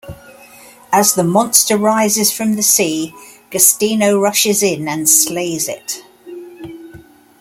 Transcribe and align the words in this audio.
As 0.91 1.13
the 1.13 1.23
monster 1.23 1.77
rises 1.77 2.31
from 2.31 2.55
the 2.55 2.63
sea, 2.63 3.13
Giustino 3.51 4.19
rushes 4.19 4.63
in 4.63 4.87
and 4.87 5.07
slays 5.07 5.67
it. 5.67 6.01